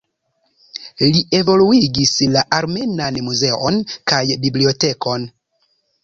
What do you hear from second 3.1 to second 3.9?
muzeon